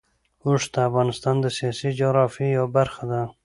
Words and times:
اوښ 0.45 0.63
د 0.73 0.75
افغانستان 0.89 1.35
د 1.41 1.45
سیاسي 1.57 1.89
جغرافیه 1.99 2.49
یوه 2.57 2.69
برخه 2.77 3.03
ده. 3.11 3.21